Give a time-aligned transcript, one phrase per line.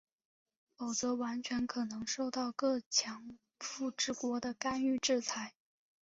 [0.77, 5.53] 否则完全可能受到各强富之国的干预制裁。